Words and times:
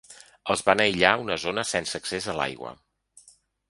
Els 0.53 0.63
van 0.69 0.81
aïllar 0.85 1.11
a 1.17 1.21
una 1.25 1.39
zona 1.45 1.67
sense 1.75 2.03
accés 2.03 2.31
a 2.35 2.39
l’aigua. 2.43 2.77